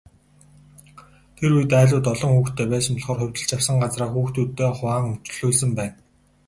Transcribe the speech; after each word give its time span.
Тэр 1.35 1.51
үед, 1.55 1.71
айлууд 1.79 2.05
олон 2.13 2.31
хүүхэдтэй 2.33 2.67
байсан 2.71 2.93
болохоор 2.95 3.19
хувьчилж 3.21 3.51
авсан 3.55 3.77
газраа 3.83 4.09
хүүхдүүддээ 4.11 4.71
хуваан 4.77 5.07
өмчлүүлсэн 5.11 5.71
байна. 5.79 5.95